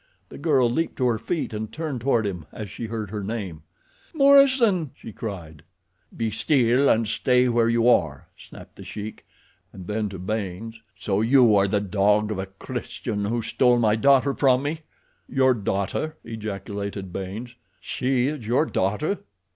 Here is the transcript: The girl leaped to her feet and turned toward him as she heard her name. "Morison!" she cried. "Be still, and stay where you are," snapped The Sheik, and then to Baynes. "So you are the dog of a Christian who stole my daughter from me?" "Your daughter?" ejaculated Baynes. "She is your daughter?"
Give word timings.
The 0.29 0.39
girl 0.39 0.67
leaped 0.67 0.95
to 0.95 1.05
her 1.05 1.19
feet 1.19 1.53
and 1.53 1.71
turned 1.71 2.01
toward 2.01 2.25
him 2.25 2.47
as 2.51 2.71
she 2.71 2.87
heard 2.87 3.11
her 3.11 3.23
name. 3.23 3.61
"Morison!" 4.15 4.89
she 4.95 5.11
cried. 5.13 5.61
"Be 6.17 6.31
still, 6.31 6.89
and 6.89 7.07
stay 7.07 7.47
where 7.47 7.69
you 7.69 7.87
are," 7.87 8.27
snapped 8.35 8.77
The 8.77 8.83
Sheik, 8.83 9.27
and 9.71 9.85
then 9.85 10.09
to 10.09 10.17
Baynes. 10.17 10.81
"So 10.97 11.21
you 11.21 11.55
are 11.55 11.67
the 11.67 11.81
dog 11.81 12.31
of 12.31 12.39
a 12.39 12.47
Christian 12.47 13.25
who 13.25 13.43
stole 13.43 13.77
my 13.77 13.95
daughter 13.95 14.33
from 14.33 14.63
me?" 14.63 14.79
"Your 15.29 15.53
daughter?" 15.53 16.17
ejaculated 16.23 17.13
Baynes. 17.13 17.53
"She 17.79 18.25
is 18.25 18.47
your 18.47 18.65
daughter?" 18.65 19.19